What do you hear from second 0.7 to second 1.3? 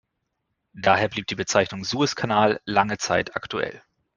Daher blieb